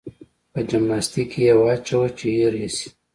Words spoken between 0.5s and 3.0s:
په جمناستيک کې يې واچوه چې هېر يې شي.